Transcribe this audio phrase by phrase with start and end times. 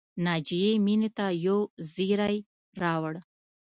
[0.25, 1.59] ناجیې مینې ته یو
[1.93, 2.37] زېری
[2.81, 3.13] راوړ